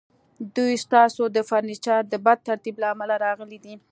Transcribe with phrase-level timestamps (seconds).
[0.55, 3.75] دوی ستاسو د فرنیچر د بد ترتیب له امله راغلي دي